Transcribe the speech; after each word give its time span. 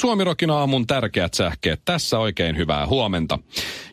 Suomirokin 0.00 0.50
aamun 0.50 0.86
tärkeät 0.86 1.34
sähkeet. 1.34 1.80
Tässä 1.84 2.18
oikein 2.18 2.56
hyvää 2.56 2.86
huomenta. 2.86 3.38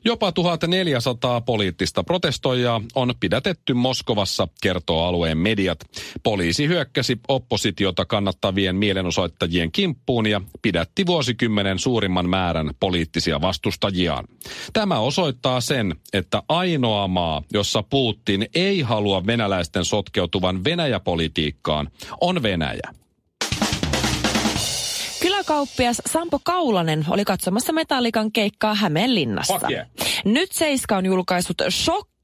Jopa 0.06 0.32
1400 0.32 1.42
poliittista 1.42 2.04
protestoijaa 2.04 2.82
on 2.96 3.14
pidätetty 3.20 3.74
Moskovassa, 3.74 4.48
kertoo 4.61 5.04
alueen 5.04 5.38
mediat. 5.38 5.80
Poliisi 6.24 6.68
hyökkäsi 6.68 7.20
oppositiota 7.28 8.06
kannattavien 8.06 8.75
mielenosoittajien 8.75 9.71
kimppuun 9.71 10.28
ja 10.28 10.42
pidätti 10.61 11.06
vuosikymmenen 11.06 11.80
suurimman 11.80 12.30
määrän 12.30 12.71
poliittisia 12.80 13.42
vastustajiaan. 13.42 14.25
Tämä 14.74 15.00
osoittaa 15.00 15.61
sen, 15.61 15.96
että 16.14 16.44
ainoa 16.50 17.08
maa, 17.08 17.44
jossa 17.54 17.83
Putin 17.83 18.47
ei 18.55 18.82
halua 18.82 19.25
venäläisten 19.25 19.86
sotkeutuvan 19.86 20.64
Venäjäpolitiikkaan, 20.64 21.89
on 22.21 22.44
Venäjä. 22.44 23.07
Kyläkauppias 25.57 26.02
Sampo 26.06 26.39
Kaulanen 26.43 27.06
oli 27.10 27.25
katsomassa 27.25 27.74
Metallikan 27.74 28.32
keikkaa 28.32 28.75
Hämeenlinnassa. 28.75 29.60
Nyt 30.25 30.52
Seiska 30.52 30.97
on 30.97 31.06
julkaissut 31.06 31.57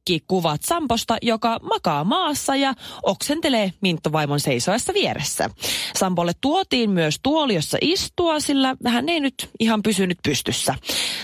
shok 0.10 0.24
kuvat 0.28 0.62
Samposta, 0.64 1.18
joka 1.22 1.60
makaa 1.62 2.04
maassa 2.04 2.56
ja 2.56 2.74
oksentelee 3.04 3.74
Minttovaimon 3.82 4.40
seisoessa 4.40 4.94
vieressä. 4.94 5.50
Sampolle 5.96 6.32
tuotiin 6.42 6.90
myös 6.90 7.20
tuoli, 7.24 7.56
jossa 7.56 7.78
istua, 7.82 8.40
sillä 8.40 8.76
hän 8.88 9.10
ei 9.10 9.20
nyt 9.20 9.50
ihan 9.60 9.84
pysynyt 9.84 10.18
pystyssä. 10.24 10.76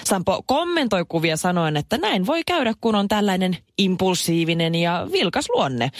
Sampo 0.03 0.43
kommentoi 0.45 1.05
kuvia 1.09 1.37
sanoen, 1.37 1.77
että 1.77 1.97
näin 1.97 2.25
voi 2.25 2.41
käydä, 2.47 2.73
kun 2.81 2.95
on 2.95 3.07
tällainen 3.07 3.57
impulsiivinen 3.77 4.75
ja 4.75 5.07
vilkas 5.11 5.45
luonne. 5.49 5.91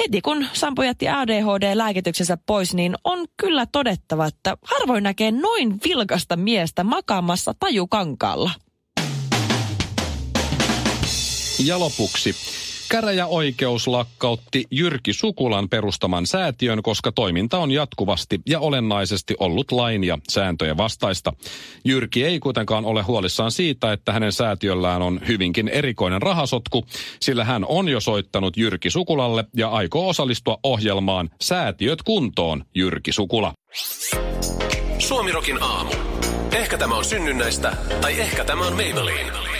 Heti 0.00 0.20
kun 0.20 0.46
Sampo 0.52 0.82
jätti 0.82 1.08
ADHD-lääkityksensä 1.08 2.38
pois, 2.46 2.74
niin 2.74 2.94
on 3.04 3.26
kyllä 3.36 3.66
todettava, 3.72 4.26
että 4.26 4.56
harvoin 4.62 5.02
näkee 5.02 5.30
noin 5.30 5.80
vilkasta 5.84 6.36
miestä 6.36 6.84
makaamassa 6.84 7.54
tajukankaalla. 7.60 8.50
Ja 11.66 11.78
lopuksi. 11.78 12.34
Käräjäoikeus 12.88 13.88
lakkautti 13.88 14.64
Jyrki 14.70 15.12
Sukulan 15.12 15.68
perustaman 15.68 16.26
säätiön, 16.26 16.82
koska 16.82 17.12
toiminta 17.12 17.58
on 17.58 17.70
jatkuvasti 17.70 18.40
ja 18.46 18.60
olennaisesti 18.60 19.34
ollut 19.40 19.72
lain 19.72 20.04
ja 20.04 20.18
sääntöjen 20.30 20.76
vastaista. 20.76 21.32
Jyrki 21.84 22.24
ei 22.24 22.40
kuitenkaan 22.40 22.84
ole 22.84 23.02
huolissaan 23.02 23.50
siitä, 23.50 23.92
että 23.92 24.12
hänen 24.12 24.32
säätiöllään 24.32 25.02
on 25.02 25.20
hyvinkin 25.28 25.68
erikoinen 25.68 26.22
rahasotku, 26.22 26.86
sillä 27.20 27.44
hän 27.44 27.64
on 27.68 27.88
jo 27.88 28.00
soittanut 28.00 28.56
Jyrki 28.56 28.90
Sukulalle 28.90 29.44
ja 29.56 29.68
aikoo 29.68 30.08
osallistua 30.08 30.58
ohjelmaan 30.62 31.30
Säätiöt 31.40 32.02
kuntoon, 32.02 32.64
Jyrki 32.74 33.12
Sukula. 33.12 33.52
Suomirokin 34.98 35.62
aamu. 35.62 35.90
Ehkä 36.52 36.78
tämä 36.78 36.96
on 36.96 37.04
synnynnäistä, 37.04 37.76
tai 38.00 38.20
ehkä 38.20 38.44
tämä 38.44 38.66
on 38.66 38.72
Maybelline. 38.72 39.51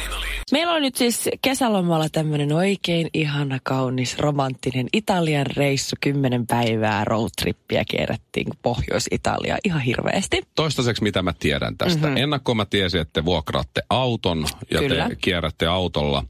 Meillä 0.52 0.72
on 0.72 0.82
nyt 0.82 0.96
siis 0.96 1.28
kesälomalla 1.42 2.08
tämmöinen 2.08 2.52
oikein 2.52 3.08
ihana, 3.14 3.58
kaunis, 3.62 4.18
romanttinen 4.18 4.86
Italian 4.92 5.46
reissu. 5.46 5.96
Kymmenen 6.00 6.46
päivää 6.46 7.04
roadtrippiä 7.04 7.84
kierrettiin 7.88 8.46
Pohjois-Italia 8.62 9.58
ihan 9.64 9.80
hirveästi. 9.80 10.42
Toistaiseksi 10.54 11.02
mitä 11.02 11.22
mä 11.22 11.32
tiedän 11.38 11.78
tästä. 11.78 12.00
Mm-hmm. 12.00 12.16
Ennakkoon 12.16 12.56
mä 12.56 12.64
tiesin, 12.64 13.00
että 13.00 13.12
te 13.12 13.24
vuokraatte 13.24 13.82
auton 13.90 14.46
ja 14.70 14.78
Kyllä. 14.78 15.08
te 15.08 15.16
kierrätte 15.16 15.66
autolla 15.66 16.24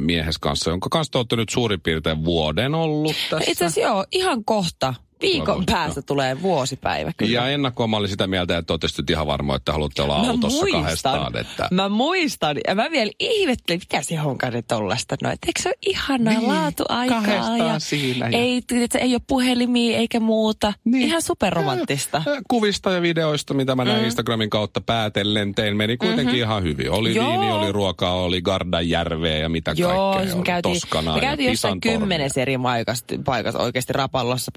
miehes 0.00 0.38
kanssa, 0.38 0.70
jonka 0.70 0.88
kanssa 0.88 1.12
te 1.12 1.18
olette 1.18 1.36
nyt 1.36 1.48
suurin 1.48 1.80
piirtein 1.80 2.24
vuoden 2.24 2.74
ollut 2.74 3.16
tässä. 3.30 3.50
Itse 3.50 3.64
asiassa 3.64 3.80
joo, 3.80 4.04
ihan 4.12 4.44
kohta. 4.44 4.94
Viikon 5.22 5.64
päästä 5.66 6.02
tulee 6.02 6.42
vuosipäivä. 6.42 7.12
Kyllä. 7.16 7.32
Ja 7.32 7.48
ennakkoon 7.48 7.90
mä 7.90 7.96
olin 7.96 8.08
sitä 8.10 8.26
mieltä, 8.26 8.58
että 8.58 8.72
olette 8.72 8.86
ihan 9.10 9.26
varma, 9.26 9.56
että 9.56 9.72
haluatte 9.72 10.02
olla 10.02 10.22
Mä 10.24 10.30
autossa 10.30 10.58
muistan. 10.58 10.82
kahdestaan. 10.82 11.36
Että... 11.36 11.68
Mä 11.70 11.88
muistan. 11.88 12.56
Ja 12.68 12.74
mä 12.74 12.90
vielä 12.90 13.10
ihmettelin, 13.20 13.80
mitä 13.92 14.02
se 14.02 14.16
honkainen 14.16 14.64
tollasta. 14.68 15.16
No, 15.22 15.30
et 15.30 15.38
eikö 15.46 15.62
se 15.62 15.68
ole 15.68 15.76
ihanaa 15.86 16.32
Niin, 16.34 16.48
laatuaikaa? 16.48 17.56
ja 17.58 17.78
siinä 17.78 18.28
ja- 18.28 18.38
Ei, 18.38 18.62
tiedätkö, 18.66 18.98
ei 18.98 19.14
ole 19.14 19.20
puhelimia 19.26 19.98
eikä 19.98 20.20
muuta. 20.20 20.72
Niin. 20.84 21.08
Ihan 21.08 21.22
superromanttista. 21.22 22.22
Ö, 22.26 22.40
Kuvista 22.48 22.90
ja 22.92 23.02
videoista, 23.02 23.54
mitä 23.54 23.74
mä 23.74 23.84
näin 23.84 24.04
Instagramin 24.04 24.50
kautta 24.50 24.80
päätellen 24.80 25.54
tein, 25.54 25.76
meni 25.76 25.96
kuitenkin 25.96 26.26
mm-hmm. 26.26 26.38
ihan 26.38 26.62
hyvin. 26.62 26.90
Oli 26.90 27.14
Joo. 27.14 27.28
viini, 27.30 27.52
oli 27.52 27.72
ruokaa, 27.72 28.14
oli 28.14 28.42
Gardajärveä 28.42 29.36
ja 29.38 29.48
mitä 29.48 29.74
Joo, 29.76 30.12
kaikkea. 30.14 30.36
me 30.36 30.42
käytiin, 30.42 30.74
Toskanaa 30.74 31.14
me 31.14 31.20
ja 31.20 31.28
käytiin 31.28 31.50
jossain 31.50 31.80
Pisan 31.80 31.98
kymmenessä 32.00 32.42
eri 32.42 32.58
paikassa, 32.62 33.04
paikassa 33.24 33.58
oikeasti 33.58 33.92
Rapallossa, 33.92 34.50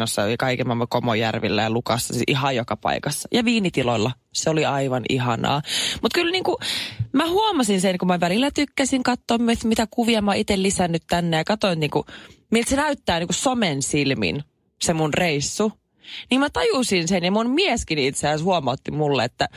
Portofinossa 0.00 0.30
ja 0.30 0.36
kaiken 0.36 0.66
maailman 0.66 0.88
Komojärvillä 0.88 1.62
ja 1.62 1.70
Lukassa, 1.70 2.14
siis 2.14 2.24
ihan 2.26 2.56
joka 2.56 2.76
paikassa. 2.76 3.28
Ja 3.32 3.44
viinitiloilla. 3.44 4.12
Se 4.32 4.50
oli 4.50 4.64
aivan 4.64 5.02
ihanaa. 5.08 5.62
Mutta 6.02 6.14
kyllä 6.14 6.32
niinku, 6.32 6.58
mä 7.12 7.28
huomasin 7.28 7.80
sen, 7.80 7.98
kun 7.98 8.08
mä 8.08 8.20
välillä 8.20 8.50
tykkäsin 8.50 9.02
katsoa, 9.02 9.38
mitä 9.64 9.86
kuvia 9.90 10.22
mä 10.22 10.34
itse 10.34 10.62
lisännyt 10.62 11.02
tänne 11.08 11.36
ja 11.36 11.44
katsoin 11.44 11.80
niinku, 11.80 12.04
miltä 12.50 12.70
se 12.70 12.76
näyttää 12.76 13.18
niinku 13.18 13.32
somen 13.32 13.82
silmin, 13.82 14.42
se 14.82 14.92
mun 14.92 15.14
reissu. 15.14 15.72
Niin 16.30 16.40
mä 16.40 16.50
tajusin 16.50 17.08
sen 17.08 17.24
ja 17.24 17.32
mun 17.32 17.50
mieskin 17.50 17.98
itse 17.98 18.28
asiassa 18.28 18.44
huomautti 18.44 18.90
mulle, 18.90 19.24
että 19.24 19.48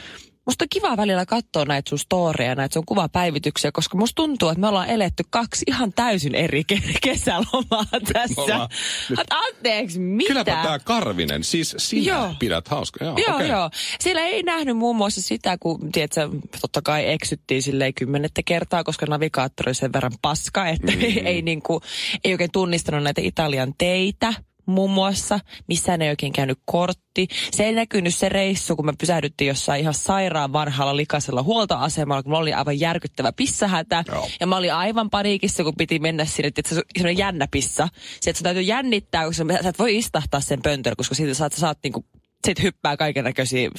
Musta 0.46 0.64
on 0.66 0.70
kiva 0.70 0.98
välillä 0.98 1.26
katsoa 1.26 1.66
näitä 1.66 1.90
sun 1.90 2.00
storeja, 2.00 2.56
näitä 2.56 2.74
sun 2.74 2.86
kuvapäivityksiä, 2.86 3.72
koska 3.72 3.98
musta 3.98 4.16
tuntuu, 4.16 4.50
että 4.50 4.59
me 4.62 4.68
ollaan 4.68 4.90
eletty 4.90 5.24
kaksi 5.30 5.64
ihan 5.68 5.94
täysin 5.94 6.36
eri 6.36 6.64
ke- 6.74 6.98
kesälomaa 7.02 7.86
tässä. 8.14 8.68
nyt- 9.09 9.20
anteeksi, 9.30 10.00
mitä? 10.00 10.28
Kylläpä 10.28 10.52
tämä 10.64 10.80
Karvinen, 10.80 11.44
siis 11.44 11.76
sinä 11.78 12.06
Joo. 12.14 12.36
pidät 12.40 12.68
hauska. 12.68 13.06
Joo, 13.06 13.18
Joo, 13.28 13.36
okei. 13.36 13.50
joo. 13.50 13.70
Siellä 14.00 14.22
ei 14.22 14.44
nähnyt 14.44 14.78
muun 14.78 14.96
muassa 14.96 15.22
sitä, 15.22 15.58
kun 15.59 15.92
tiedätkö, 15.92 16.30
totta 16.62 16.82
kai 16.82 17.09
eksyttiin 17.12 17.62
silleen 17.64 17.94
kymmenettä 17.94 18.42
kertaa, 18.46 18.84
koska 18.84 19.06
navigaattori 19.06 19.70
on 19.70 19.76
sen 19.76 19.94
verran 19.94 20.14
paska, 20.22 20.68
että 20.70 20.92
mm. 20.92 21.02
ei, 21.28 21.42
niin 21.42 21.62
kuin, 21.62 21.82
ei 22.24 22.32
oikein 22.34 22.52
tunnistanut 22.52 23.03
näitä 23.03 23.22
Italian 23.22 23.74
teitä 23.78 24.34
muun 24.66 24.91
muassa. 24.91 25.40
Missään 25.68 26.01
ei 26.01 26.09
oikein 26.09 26.34
käynyt 26.34 26.59
kortti. 26.66 27.28
Se 27.51 27.63
ei 27.63 27.74
näkynyt 27.74 28.16
se 28.16 28.29
reissu, 28.29 28.75
kun 28.75 28.85
me 28.85 28.94
pysähdyttiin 29.00 29.47
jossain 29.47 29.81
ihan 29.81 29.94
sairaan 29.94 30.53
vanhalla 30.53 30.96
likaisella 30.96 31.44
huoltoasemalla, 31.44 32.24
kun 32.24 32.29
mulla 32.29 32.40
oli 32.40 32.53
aivan 32.53 32.79
järkyttävä 32.79 33.31
pissahätä. 33.31 34.03
Joo. 34.07 34.29
Ja 34.40 34.47
mä 34.47 34.57
olin 34.57 34.73
aivan 34.73 35.09
paniikissa, 35.09 35.63
kun 35.63 35.73
piti 35.78 36.00
mennä 36.00 36.25
sinne, 36.25 36.47
että 36.47 36.75
se 36.75 37.07
on 37.07 37.18
jännä 37.18 37.47
pissa. 37.52 37.88
Se, 38.22 38.29
että 38.29 38.38
sun 38.38 38.44
täytyy 38.44 38.63
jännittää, 38.63 39.25
koska 39.25 39.44
sä 39.63 39.69
et 39.69 39.79
voi 39.79 39.97
istahtaa 39.97 40.40
sen 40.40 40.62
pöntöllä, 40.62 40.96
koska 40.96 41.16
siitä 41.16 41.34
saat, 41.34 41.53
sä 41.53 41.59
saat 41.59 41.78
niinku, 41.84 42.06
sit 42.46 42.62
hyppää 42.62 42.97
kaiken 42.97 43.23
näköisiä 43.23 43.69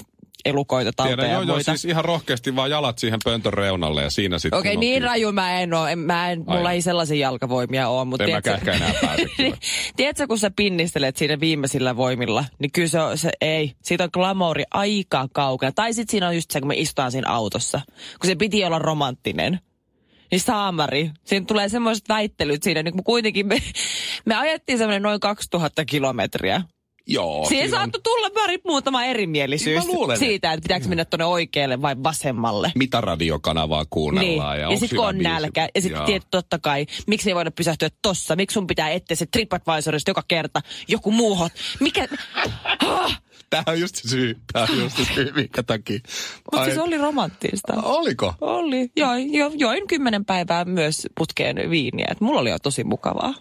elukoita, 0.45 0.91
tauteja 0.97 1.17
Tiedän, 1.17 1.31
ja 1.31 1.33
joo, 1.37 1.43
joo, 1.43 1.55
muita. 1.57 1.73
siis 1.73 1.85
ihan 1.85 2.05
rohkeasti 2.05 2.57
vaan 2.57 2.71
jalat 2.71 2.99
siihen 2.99 3.19
pöntön 3.25 3.53
reunalle 3.53 4.03
ja 4.03 4.11
siinä 4.11 4.39
sitten. 4.39 4.59
Okei, 4.59 4.75
on 4.75 4.81
niin 4.81 4.95
kyllä- 5.01 5.11
raju 5.11 5.33
mä 5.33 5.61
en 5.61 5.75
oo. 5.75 5.87
En, 5.87 5.99
mä 5.99 6.31
en, 6.31 6.39
mulla 6.47 6.69
Ai. 6.69 6.75
ei 6.75 6.83
sellaisia 6.83 7.17
jalkavoimia 7.27 7.89
ole. 7.89 8.05
Mutta 8.05 8.25
En 8.25 8.31
mäkään 8.31 8.57
ehkä 8.57 8.73
enää 8.73 8.93
pääse 9.01 9.27
tiedätkö, 9.97 10.27
kun 10.27 10.39
sä 10.39 10.51
pinnistelet 10.57 11.17
siinä 11.17 11.41
viimeisillä 11.41 11.97
voimilla, 11.97 12.45
niin 12.59 12.73
kyllä 12.73 12.89
se, 12.89 13.01
on- 13.01 13.19
se 13.19 13.31
ei. 13.41 13.73
Siitä 13.83 14.05
on 14.05 14.11
glamouri 14.13 14.65
aika 14.71 15.29
kaukana. 15.33 15.73
Tai 15.73 15.95
sitten 15.95 16.11
siinä 16.13 16.29
on 16.29 16.35
just 16.35 16.51
se, 16.51 16.61
kun 16.61 16.69
me 16.69 16.75
istutaan 16.77 17.13
siinä 17.13 17.31
autossa. 17.31 17.81
Kun 18.21 18.31
se 18.31 18.35
piti 18.35 18.65
olla 18.65 18.79
romanttinen. 18.79 19.61
Niin 20.31 20.41
saamari. 20.41 21.11
Siinä 21.25 21.47
tulee 21.47 21.69
semmoiset 21.69 22.09
väittelyt 22.09 22.63
siinä, 22.63 22.83
niin 22.83 22.93
kun 22.93 23.05
kuitenkin 23.05 23.47
me, 23.47 23.63
me 24.27 24.35
ajettiin 24.35 24.79
semmoinen 24.79 25.03
noin 25.03 25.21
2000 25.21 25.85
kilometriä. 25.85 26.63
Joo. 27.07 27.45
Siihen 27.49 27.69
siinä 27.69 27.77
on 27.77 27.81
saattoi 27.81 28.01
tulla 28.03 28.31
pari 28.31 28.59
muutama 28.65 29.05
erimielisyys 29.05 29.85
siitä, 30.19 30.53
että 30.53 30.63
pitääkö 30.63 30.89
mennä 30.89 31.05
tuonne 31.05 31.25
oikealle 31.25 31.83
vai 31.83 31.97
vasemmalle. 32.03 32.73
Mitä 32.75 33.01
radiokanavaa 33.01 33.85
kuunnellaan. 33.91 34.57
Niin. 34.57 34.63
Ja, 34.63 34.71
Ja, 34.73 34.79
sitten 34.79 34.97
kun 34.97 35.07
on 35.07 35.15
biisi? 35.15 35.29
nälkä. 35.31 35.69
Ja 35.75 35.81
sitten 35.81 35.99
Joo. 35.99 36.07
tiedät 36.07 36.27
totta 36.31 36.59
kai, 36.59 36.87
miksi 37.07 37.31
ei 37.31 37.35
voida 37.35 37.51
pysähtyä 37.51 37.89
tossa? 38.03 38.37
Miksi 38.37 38.55
sun 38.55 38.67
pitää 38.67 38.91
etsiä 38.91 39.17
se 39.17 39.27
TripAdvisorista 39.27 40.11
joka 40.11 40.23
kerta 40.29 40.61
joku 40.89 41.11
muu 41.11 41.35
hot? 41.37 41.53
Mikä? 41.81 42.09
Ah, 42.87 43.21
Tämä 43.51 43.63
on 43.67 43.81
just 43.81 43.95
se 43.97 44.09
syy. 44.09 44.39
Tämä 44.53 44.67
on 44.71 44.79
just 44.79 44.97
se 44.97 45.05
syy, 45.15 45.33
minkä 45.37 45.63
takia. 45.63 45.99
Mutta 46.53 46.65
siis 46.65 46.79
oli 46.79 46.99
romanttista. 46.99 47.73
Oliko? 47.83 48.35
Oli. 48.41 48.91
Join, 48.97 49.35
jo, 49.35 49.51
join 49.55 49.87
kymmenen 49.87 50.25
päivää 50.25 50.65
myös 50.65 51.07
putkeen 51.19 51.71
viiniä. 51.71 52.07
Et 52.11 52.21
mulla 52.21 52.41
oli 52.41 52.51
jo 52.51 52.59
tosi 52.59 52.85
mukavaa. 52.85 53.35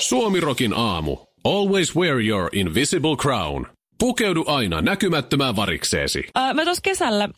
Suomirokin 0.00 0.72
aamu. 0.74 1.16
Always 1.46 1.96
wear 1.96 2.20
your 2.20 2.48
invisible 2.52 3.16
crown. 3.16 3.66
Pukeudu 3.98 4.44
aina 4.46 4.82
näkymättömään 4.82 5.56
varikseesi. 5.56 6.24
Ää, 6.34 6.54
mä 6.54 6.64
tuossa 6.64 6.80
kesällä 6.82 7.28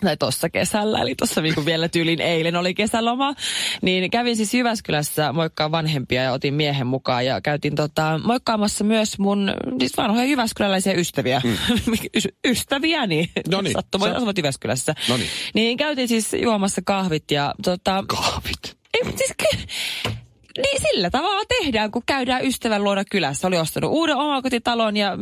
tai 0.00 0.16
tuossa 0.16 0.50
kesällä, 0.50 0.98
eli 1.02 1.14
tuossa 1.14 1.40
niin 1.40 1.54
vielä 1.64 1.88
tyylin 1.88 2.20
eilen 2.20 2.56
oli 2.56 2.74
kesäloma, 2.74 3.34
niin 3.82 4.10
kävin 4.10 4.36
siis 4.36 4.54
Jyväskylässä 4.54 5.32
moikkaa 5.32 5.70
vanhempia 5.70 6.22
ja 6.22 6.32
otin 6.32 6.54
miehen 6.54 6.86
mukaan 6.86 7.26
ja 7.26 7.40
käytiin 7.40 7.74
tota, 7.74 8.20
moikkaamassa 8.24 8.84
myös 8.84 9.18
mun 9.18 9.52
siis 9.78 9.96
vanhoja 9.96 10.24
jyväskyläläisiä 10.24 10.92
ystäviä. 10.92 11.42
Mm. 11.44 11.56
Ystäviäni, 12.50 13.30
Noniin. 13.48 13.72
sattumoin 13.72 14.12
Sä- 14.12 14.16
asuvat 14.16 14.38
Jyväskylässä. 14.38 14.94
Noniin. 15.08 15.30
Niin 15.54 15.76
käytiin 15.76 16.08
siis 16.08 16.32
juomassa 16.42 16.82
kahvit 16.84 17.30
ja 17.30 17.54
tota, 17.64 18.04
Kahvit. 18.06 18.76
ei, 18.94 19.12
siis, 19.16 19.34
niin 20.56 20.82
sillä 20.82 21.10
tavalla 21.10 21.42
tehdään, 21.48 21.90
kun 21.90 22.02
käydään 22.06 22.44
ystävän 22.44 22.84
luona 22.84 23.04
kylässä. 23.04 23.48
Oli 23.48 23.58
ostanut 23.58 23.90
uuden 23.90 24.16
omakotitalon 24.16 24.96
ja 24.96 25.18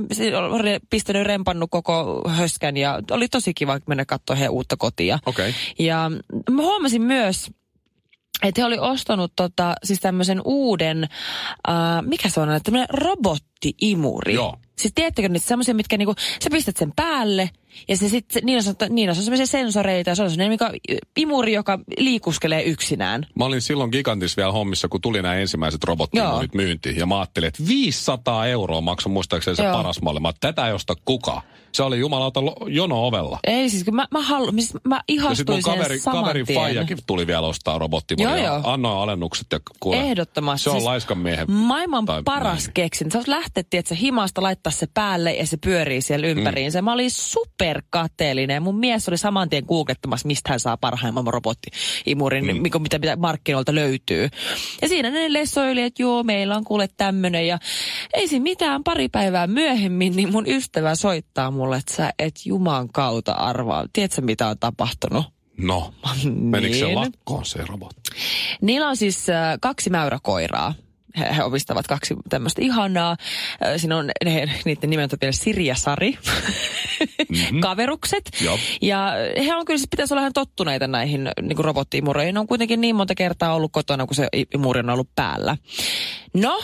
pistänyt 0.90 1.26
rempannut 1.26 1.70
koko 1.70 2.22
höskän 2.28 2.76
ja 2.76 3.00
oli 3.10 3.28
tosi 3.28 3.54
kiva 3.54 3.78
mennä 3.86 4.04
katsoa 4.04 4.36
heidän 4.36 4.52
uutta 4.52 4.76
kotia. 4.76 5.18
Okei. 5.26 5.54
Ja 5.78 6.10
mä 6.50 6.62
huomasin 6.62 7.02
myös, 7.02 7.50
että 8.42 8.60
he 8.60 8.64
oli 8.64 8.78
ostanut 8.78 9.32
tota, 9.36 9.74
siis 9.84 10.00
tämmöisen 10.00 10.40
uuden, 10.44 11.04
äh, 11.68 11.74
mikä 12.02 12.28
se 12.28 12.40
on, 12.40 12.48
tämmöinen 12.62 12.88
robottiimuri. 12.90 14.34
Joo. 14.34 14.56
Siis 14.78 14.94
tiedättekö 14.94 15.28
niitä 15.28 15.46
semmoisia, 15.46 15.74
mitkä 15.74 15.96
niinku, 15.96 16.14
sä 16.44 16.50
pistät 16.50 16.76
sen 16.76 16.92
päälle 16.96 17.50
ja 17.88 17.96
se 17.96 18.08
sit, 18.08 18.26
niin 18.42 18.58
on, 18.58 18.94
niin 18.94 19.10
on 19.10 19.16
semmoisia 19.16 19.46
sensoreita 19.46 20.10
ja 20.10 20.14
se 20.14 20.22
on 20.22 20.30
semmoinen 20.30 20.50
mikä, 20.50 20.70
imuri, 21.16 21.52
joka 21.52 21.78
liikuskelee 21.98 22.62
yksinään. 22.62 23.26
Mä 23.34 23.44
olin 23.44 23.62
silloin 23.62 23.90
Gigantis 23.90 24.36
vielä 24.36 24.52
hommissa, 24.52 24.88
kun 24.88 25.00
tuli 25.00 25.22
nämä 25.22 25.34
ensimmäiset 25.34 25.84
robottimurit 25.84 26.54
myyntiin. 26.54 26.96
Ja 26.96 27.06
mä 27.06 27.18
ajattelin, 27.18 27.48
että 27.48 27.62
500 27.68 28.46
euroa 28.46 28.80
maksoi 28.80 29.12
muistaakseni 29.12 29.56
se 29.56 29.62
Joo. 29.62 29.72
paras 29.72 30.02
malli. 30.02 30.20
Mä 30.20 30.32
tätä 30.40 30.66
ei 30.66 30.72
osta 30.72 30.94
kuka. 31.04 31.42
Se 31.72 31.82
oli 31.82 31.98
jumalauta 31.98 32.40
jono 32.66 33.06
ovella. 33.06 33.38
Ei 33.46 33.70
siis, 33.70 33.84
kun 33.84 33.94
mä, 33.94 34.06
mä, 34.10 34.22
halu, 34.22 34.52
siis 34.52 34.74
mä 34.84 34.94
Ja 34.96 34.98
sitten 34.98 35.14
ihastuin 35.16 35.56
mun 35.56 35.62
kaveri, 35.62 36.00
kaverin 36.00 36.46
faijakin 36.54 36.98
tuli 37.06 37.26
vielä 37.26 37.46
ostaa 37.46 37.78
robottimuria. 37.78 38.36
Joo, 38.36 38.46
joo. 38.46 38.60
Annoin 38.64 38.98
alennukset 38.98 39.46
ja 39.52 39.60
kuule. 39.80 39.96
Ehdottomasti. 40.00 40.64
Se 40.64 40.70
on 40.70 40.76
Siis 40.76 40.84
laiskan 40.84 41.18
miehen. 41.18 41.50
Maailman 41.50 42.04
tai 42.04 42.22
paras 42.22 42.64
näin. 42.64 42.74
keksin. 42.74 43.10
Se 43.10 43.18
lähtetty, 43.26 43.76
että 43.76 43.88
se 43.88 44.00
himasta 44.00 44.42
laittaa 44.42 44.70
se 44.70 44.86
päälle 44.94 45.32
ja 45.34 45.46
se 45.46 45.56
pyörii 45.56 46.02
siellä 46.02 46.26
ympäriinsä. 46.26 46.80
Mm. 46.82 46.84
Mä 46.84 46.92
olin 46.92 47.10
superkateellinen 47.68 48.54
ja 48.54 48.60
mun 48.60 48.78
mies 48.78 49.08
oli 49.08 49.18
saman 49.18 49.48
tien 49.48 49.64
googlettamassa, 49.68 50.26
mistä 50.26 50.50
hän 50.50 50.60
saa 50.60 50.76
parhaimman 50.76 51.26
robottiimurin, 51.26 52.46
mm. 52.46 52.62
mikä, 52.62 52.78
mitä, 52.78 52.98
mitä 52.98 53.16
markkinoilta 53.16 53.74
löytyy. 53.74 54.28
Ja 54.82 54.88
siinä 54.88 55.10
ne 55.10 55.32
lessoili, 55.32 55.82
että 55.82 56.02
joo, 56.02 56.22
meillä 56.22 56.56
on 56.56 56.64
kuule 56.64 56.88
tämmönen 56.96 57.46
ja 57.46 57.58
ei 58.14 58.28
siinä 58.28 58.42
mitään. 58.42 58.84
Pari 58.84 59.08
päivää 59.08 59.46
myöhemmin, 59.46 60.16
niin 60.16 60.32
mun 60.32 60.46
ystävä 60.46 60.94
soittaa 60.94 61.50
mulle, 61.50 61.76
että 61.76 61.94
sä 61.94 62.12
et 62.18 62.34
juman 62.46 62.88
kautta 62.88 63.32
arvaa. 63.32 63.84
Tiedätkö, 63.92 64.22
mitä 64.22 64.48
on 64.48 64.58
tapahtunut? 64.58 65.26
No, 65.58 65.92
menikö 66.24 66.74
se 66.74 66.84
Niin. 66.84 66.94
lakkoon 66.94 67.44
se 67.44 67.64
robotti? 67.66 68.10
Niillä 68.60 68.88
on 68.88 68.96
siis 68.96 69.30
äh, 69.30 69.58
kaksi 69.60 69.90
mäyräkoiraa. 69.90 70.74
He, 71.18 71.36
he 71.36 71.44
omistavat 71.44 71.86
kaksi 71.86 72.14
tämmöistä 72.28 72.62
ihanaa. 72.62 73.16
Siinä 73.76 73.96
on 73.96 74.10
ne, 74.24 74.48
niiden 74.64 74.90
nimet 74.90 75.12
on 75.12 75.18
vielä 75.20 75.32
Siri 75.32 75.66
ja 75.66 75.74
Sari. 75.74 76.18
Mm-hmm. 77.28 77.60
Kaverukset. 77.66 78.30
Joo. 78.44 78.58
Ja 78.82 79.12
he 79.46 79.54
on 79.54 79.64
kyllä, 79.64 79.78
siis 79.78 79.88
pitäisi 79.90 80.14
olla 80.14 80.22
ihan 80.22 80.32
tottuneita 80.32 80.86
näihin 80.86 81.30
niin 81.42 81.58
robottiimureihin. 81.58 82.34
Ne 82.34 82.40
on 82.40 82.46
kuitenkin 82.46 82.80
niin 82.80 82.96
monta 82.96 83.14
kertaa 83.14 83.54
ollut 83.54 83.72
kotona, 83.72 84.06
kun 84.06 84.14
se 84.14 84.28
imuri 84.54 84.80
on 84.80 84.90
ollut 84.90 85.10
päällä. 85.16 85.56
No, 86.34 86.60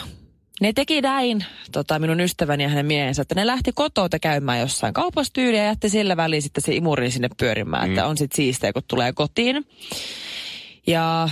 ne 0.60 0.72
teki 0.72 1.00
näin, 1.00 1.44
tota, 1.72 1.98
minun 1.98 2.20
ystäväni 2.20 2.62
ja 2.62 2.68
hänen 2.68 2.86
miehensä, 2.86 3.22
että 3.22 3.34
ne 3.34 3.46
lähti 3.46 3.72
kotota 3.74 4.18
käymään 4.18 4.60
jossain 4.60 4.94
kaupastyyliä 4.94 5.62
ja 5.62 5.66
jätti 5.66 5.88
sillä 5.88 6.16
väliin 6.16 6.42
sitten 6.42 6.62
se 6.62 6.74
imurin 6.74 7.12
sinne 7.12 7.28
pyörimään, 7.38 7.88
mm. 7.88 7.92
että 7.92 8.06
on 8.06 8.18
sitten 8.18 8.36
siistiä, 8.36 8.72
kun 8.72 8.82
tulee 8.88 9.12
kotiin. 9.12 9.66
Ja 10.86 11.28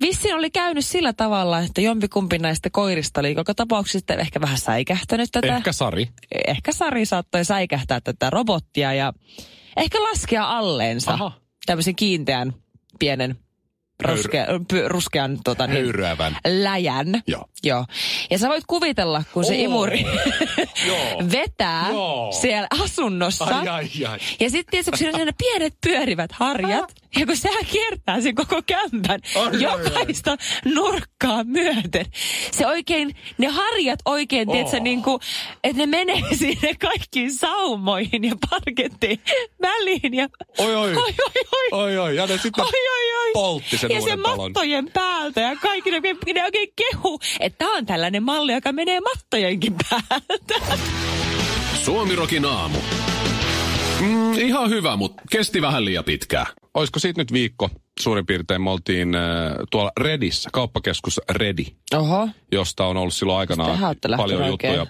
Vissiin 0.00 0.34
oli 0.34 0.50
käynyt 0.50 0.84
sillä 0.84 1.12
tavalla, 1.12 1.58
että 1.58 1.80
jompikumpi 1.80 2.38
näistä 2.38 2.70
koirista 2.70 3.20
oli 3.20 3.34
joka 3.34 3.54
tapauksessa 3.54 4.14
ehkä 4.14 4.40
vähän 4.40 4.58
säikähtänyt 4.58 5.28
tätä. 5.32 5.56
Ehkä 5.56 5.72
Sari. 5.72 6.08
ehkä 6.46 6.72
Sari 6.72 7.06
saattoi 7.06 7.44
säikähtää 7.44 8.00
tätä 8.00 8.30
robottia 8.30 8.94
ja 8.94 9.12
ehkä 9.76 10.02
laskea 10.02 10.58
alleensa 10.58 11.12
Aha. 11.12 11.32
tämmöisen 11.66 11.96
kiinteän 11.96 12.54
pienen 12.98 13.36
ruskea, 14.02 14.46
py, 14.70 14.88
ruskean 14.88 15.38
tota, 15.44 15.66
niin, 15.66 15.84
Höyryävän. 15.84 16.36
läjän. 16.46 17.22
Joo. 17.26 17.44
Joo. 17.62 17.84
Ja 18.30 18.38
sä 18.38 18.48
voit 18.48 18.64
kuvitella, 18.66 19.22
kun 19.32 19.44
se 19.44 19.52
Oo. 19.54 19.60
imuri 19.64 20.06
vetää 21.32 21.90
Joo. 21.90 22.32
siellä 22.40 22.66
asunnossa. 22.84 23.44
Ai, 23.44 23.68
ai, 23.68 23.88
ai. 24.08 24.18
Ja 24.40 24.50
sitten 24.50 24.70
tietysti, 24.70 24.90
kun 24.90 24.98
siinä 24.98 25.18
on 25.18 25.26
ne 25.26 25.32
pienet 25.38 25.74
pyörivät 25.86 26.32
harjat, 26.32 26.94
ja 27.16 27.26
kun 27.26 27.36
sehän 27.36 27.64
kiertää 27.66 28.20
sen 28.20 28.34
koko 28.34 28.62
kämpän 28.66 29.20
Ai, 29.36 29.46
ai, 29.46 29.62
jokaista 29.62 30.36
nurkkaa 30.64 31.44
myöten. 31.44 32.06
Se 32.52 32.66
oikein, 32.66 33.14
ne 33.38 33.46
harjat 33.48 33.98
oikein, 34.04 34.48
oh. 34.48 34.54
tiedätkö, 34.54 34.80
niin 34.80 35.02
kuin, 35.02 35.20
että 35.64 35.78
ne 35.78 35.86
menee 35.86 36.22
sinne 36.38 36.74
kaikkiin 36.80 37.34
saumoihin 37.34 38.24
ja 38.24 38.34
parkettiin 38.50 39.20
väliin. 39.62 40.14
Ja, 40.14 40.28
Oi, 40.58 40.74
oi. 40.76 40.94
oi, 40.96 40.96
oi, 40.96 41.12
oi. 41.52 41.68
Oi, 41.72 41.98
oi. 41.98 42.16
Ja 42.16 42.26
ne 42.26 42.38
sitten 42.38 42.64
Oi, 42.64 42.70
oi, 42.70 43.19
oi. 43.19 43.19
Poltti 43.32 43.78
sen 43.78 43.90
ja 43.90 44.00
se 44.00 44.02
uuden 44.02 44.22
talon. 44.22 44.38
mattojen 44.38 44.90
päältä 44.92 45.40
ja 45.40 45.56
kaikki 45.56 45.90
ne 45.90 46.00
ne 46.34 46.44
oikein 46.44 46.72
kehu, 46.76 47.20
että 47.40 47.58
tämä 47.58 47.76
on 47.76 47.86
tällainen 47.86 48.22
malli, 48.22 48.52
joka 48.52 48.72
menee 48.72 49.00
mattojenkin 49.00 49.74
päältä. 49.90 50.76
Suomirokin 51.84 52.44
aamu. 52.44 52.78
Mm, 54.00 54.38
ihan 54.38 54.70
hyvä, 54.70 54.96
mutta 54.96 55.22
kesti 55.30 55.62
vähän 55.62 55.84
liian 55.84 56.04
pitkään. 56.04 56.46
Olisiko 56.74 56.98
siitä 56.98 57.20
nyt 57.20 57.32
viikko 57.32 57.70
suurin 58.00 58.26
piirtein? 58.26 58.62
Me 58.62 58.70
oltiin 58.70 59.14
äh, 59.14 59.22
tuolla 59.70 59.92
Redissä, 60.00 60.50
kauppakeskus 60.52 61.20
Redi, 61.30 61.66
Oho, 61.94 62.28
josta 62.52 62.86
on 62.86 62.96
ollut 62.96 63.14
silloin 63.14 63.38
aikanaan 63.38 63.96
paljon 64.16 64.46
juttuja, 64.46 64.86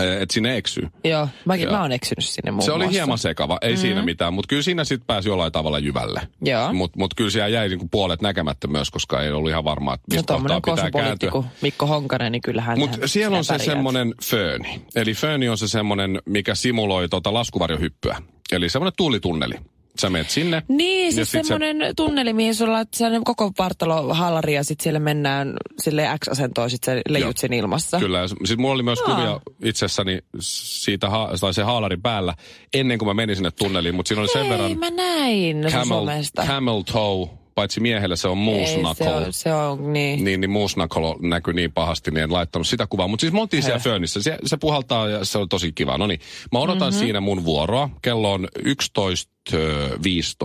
äh, 0.00 0.22
että 0.22 0.32
sinne 0.32 0.56
eksyy. 0.56 0.88
joo. 1.04 1.28
Mäkin, 1.44 1.64
Joo. 1.64 1.72
mä 1.72 1.82
oon 1.82 1.92
eksynyt 1.92 2.24
sinne 2.24 2.50
muun 2.50 2.62
Se 2.62 2.72
oli 2.72 2.84
muassa. 2.84 2.92
hieman 2.92 3.18
sekava, 3.18 3.58
ei 3.62 3.74
mm. 3.74 3.80
siinä 3.80 4.02
mitään, 4.02 4.34
mutta 4.34 4.48
kyllä 4.48 4.62
siinä 4.62 4.84
sitten 4.84 5.06
pääsi 5.06 5.28
jollain 5.28 5.52
tavalla 5.52 5.78
jyvälle. 5.78 6.28
Joo. 6.42 6.72
Mutta 6.72 6.98
mut 6.98 7.14
kyllä 7.14 7.30
siellä 7.30 7.48
jäi 7.48 7.68
niinku 7.68 7.88
puolet 7.90 8.22
näkemättä 8.22 8.66
myös, 8.68 8.90
koska 8.90 9.22
ei 9.22 9.32
ollut 9.32 9.50
ihan 9.50 9.64
varmaa, 9.64 9.94
että 9.94 10.06
No 10.10 10.16
mistä 10.16 10.32
kohtaa 10.34 10.60
tommonen 10.60 10.90
pitää 10.90 11.02
kääntyä. 11.02 11.50
Mikko 11.62 11.86
Honkanen, 11.86 12.32
niin 12.32 12.42
kyllähän 12.42 12.78
Mutta 12.78 13.08
siellä 13.08 13.38
on 13.38 13.44
se 13.44 13.58
semmoinen 13.58 14.14
fööni. 14.24 14.80
Eli 14.94 15.14
fööni 15.14 15.48
on 15.48 15.58
se 15.58 15.68
semmoinen, 15.68 16.20
mikä 16.24 16.54
simuloi 16.54 17.08
tota 17.08 17.34
laskuvarjohyppyä. 17.34 18.16
Eli 18.52 18.68
semmoinen 18.68 18.92
tuulitunneli. 18.96 19.54
Sä 20.00 20.10
menet 20.10 20.30
sinne. 20.30 20.62
Niin, 20.68 21.12
siis 21.12 21.32
semmoinen 21.32 21.76
tunneli, 21.96 22.32
mihin 22.32 22.54
sulla 22.54 22.78
on 22.78 22.86
sellainen 22.94 23.24
koko 23.24 23.52
vartalo 23.58 24.14
hallari 24.14 24.54
ja 24.54 24.64
sitten 24.64 24.82
siellä 24.82 25.00
mennään 25.00 25.54
sille 25.82 26.08
X-asentoon, 26.24 26.70
sitten 26.70 26.96
sä 26.98 27.02
leijut 27.08 27.38
sen 27.38 27.52
ilmassa. 27.52 27.98
Kyllä. 27.98 28.28
Sitten 28.28 28.60
mulla 28.60 28.74
oli 28.74 28.82
myös 28.82 29.00
Aa. 29.00 29.14
kuvia 29.14 29.40
itsessäni 29.64 30.18
siitä, 30.40 31.10
ha- 31.10 31.30
tai 31.40 31.54
se 31.54 31.62
haalari 31.62 31.96
päällä 31.96 32.34
ennen 32.74 32.98
kuin 32.98 33.06
mä 33.06 33.14
menin 33.14 33.36
sinne 33.36 33.50
tunneliin. 33.50 33.94
Mutta 33.94 34.08
siinä 34.08 34.20
oli 34.20 34.28
sen 34.28 34.42
Ei, 34.42 34.50
verran 34.50 34.78
mä 34.78 34.90
näin 34.90 35.66
camel, 35.70 36.06
camel 36.46 36.82
toe, 36.92 37.28
paitsi 37.56 37.80
miehelle 37.80 38.16
se 38.16 38.28
on 38.28 38.38
knuckle. 38.38 39.06
se 39.06 39.10
on, 39.14 39.32
se 39.32 39.54
on 39.54 39.92
niin. 39.92 40.24
Niin, 40.24 40.40
niin 40.40 40.50
knuckle 40.74 41.28
näkyy 41.28 41.54
niin 41.54 41.72
pahasti, 41.72 42.10
niin 42.10 42.22
en 42.22 42.32
laittanut 42.32 42.66
sitä 42.66 42.86
kuvaa. 42.86 43.08
Mutta 43.08 43.20
siis 43.20 43.32
me 43.32 43.40
oltiin 43.40 43.62
siellä 43.62 43.78
föönissä. 43.78 44.22
Se, 44.22 44.38
se 44.44 44.56
puhaltaa 44.56 45.08
ja 45.08 45.24
se 45.24 45.38
on 45.38 45.48
tosi 45.48 45.72
kiva. 45.72 45.98
No 45.98 46.06
niin, 46.06 46.20
mä 46.52 46.58
odotan 46.58 46.88
mm-hmm. 46.88 46.98
siinä 46.98 47.20
mun 47.20 47.44
vuoroa. 47.44 47.90
Kello 48.02 48.32
on 48.32 48.48
11.15 48.58 48.66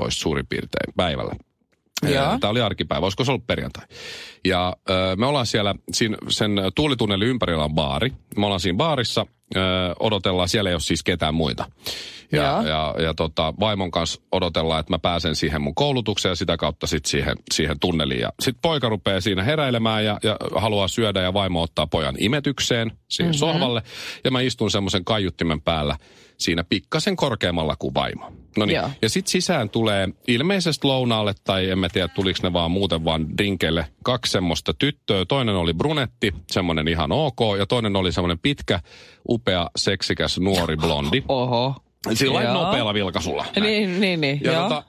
suurin 0.10 0.48
piirtein 0.48 0.94
päivällä. 0.96 1.36
Joo. 2.10 2.38
Tämä 2.40 2.52
oli 2.52 2.62
arkipäivä, 2.62 3.06
olisiko 3.06 3.24
se 3.24 3.32
ollut 3.32 3.48
perjantai. 3.48 3.86
Ja 4.46 4.76
ö, 4.90 5.16
me 5.16 5.26
ollaan 5.26 5.46
siellä, 5.46 5.76
siinä, 5.94 6.18
sen 6.30 6.52
tuulitunnelin 6.76 7.28
ympärillä 7.28 7.64
on 7.64 7.74
baari. 7.74 8.14
Me 8.38 8.46
ollaan 8.46 8.60
siinä 8.60 8.78
baarissa, 8.78 9.26
ö, 9.56 9.60
odotellaan, 10.00 10.50
siellä 10.50 10.70
ei 10.70 10.74
ole 10.74 10.82
siis 10.82 11.04
ketään 11.04 11.34
muita. 11.34 11.66
Ja, 12.32 12.44
Joo. 12.44 12.62
ja, 12.62 12.96
ja 13.04 13.14
tota, 13.14 13.54
vaimon 13.60 13.92
kanssa 13.92 14.22
odotellaan, 14.32 14.80
että 14.80 14.94
mä 14.94 15.00
pääsen 15.00 15.36
siihen 15.36 15.62
mun 15.62 15.76
koulutukseen 15.76 16.32
ja 16.32 16.36
sitä 16.36 16.58
kautta 16.58 16.88
sitten 16.88 17.10
siihen, 17.10 17.36
siihen 17.54 17.80
tunneliin. 17.80 18.20
Ja 18.20 18.30
sitten 18.40 18.62
poika 18.62 18.90
rupeaa 18.90 19.22
siinä 19.22 19.44
heräilemään 19.44 20.06
ja, 20.06 20.20
ja 20.24 20.38
haluaa 20.56 20.88
syödä 20.88 21.22
ja 21.22 21.34
vaimo 21.34 21.62
ottaa 21.62 21.88
pojan 21.88 22.16
imetykseen 22.20 22.92
siihen 23.08 23.32
mm-hmm. 23.32 23.40
sohvalle. 23.40 23.82
Ja 24.24 24.32
mä 24.32 24.42
istun 24.42 24.72
semmoisen 24.72 25.06
kaiuttimen 25.06 25.62
päällä 25.62 25.98
siinä 26.42 26.64
pikkasen 26.64 27.16
korkeammalla 27.16 27.76
kuin 27.76 27.94
vaimo. 27.94 28.32
No 28.58 28.66
niin, 28.66 28.82
ja 29.02 29.10
sitten 29.10 29.32
sisään 29.32 29.70
tulee 29.70 30.10
ilmeisesti 30.28 30.88
lounaalle, 30.88 31.34
tai 31.44 31.70
en 31.70 31.80
mä 31.80 31.90
tiedä 31.90 32.08
tuliko 32.08 32.40
ne 32.44 32.54
vaan 32.54 32.72
muuten 32.72 33.06
vaan 33.06 33.38
drinkeille, 33.38 33.86
kaksi 34.04 34.32
semmoista 34.32 34.74
tyttöä. 34.74 35.26
Toinen 35.26 35.56
oli 35.56 35.74
brunetti, 35.74 36.34
semmoinen 36.52 36.88
ihan 36.88 37.12
ok, 37.12 37.40
ja 37.60 37.66
toinen 37.66 37.96
oli 37.96 38.12
semmoinen 38.12 38.40
pitkä, 38.40 38.80
upea, 39.30 39.70
seksikäs, 39.76 40.40
nuori 40.40 40.78
blondi. 40.78 41.24
Oho. 41.28 41.76
Sillä 42.14 42.42
Joo. 42.42 42.54
nopealla 42.54 42.94
vilkasulla. 42.94 43.46
näin. 43.56 43.64
Niin, 43.64 44.02
niin, 44.02 44.22
niin. 44.22 44.42
Ja 44.44 44.54
tota, 44.54 44.84